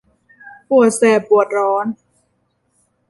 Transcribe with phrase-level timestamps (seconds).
[0.69, 1.85] ปวดแสบปวดร้อน